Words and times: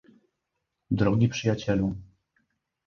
Drogi 0.91 1.29
Przyjacielu 1.29 1.95